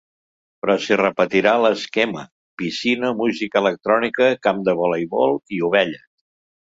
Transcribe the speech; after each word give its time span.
Però 0.63 0.75
s’hi 0.85 0.95
repetirà 0.99 1.51
l’esquema: 1.65 2.23
piscina, 2.61 3.11
música 3.19 3.61
electrònica, 3.65 4.31
camp 4.47 4.63
de 4.71 4.75
voleibol 4.81 5.37
i 5.59 5.61
ovelles. 5.69 6.07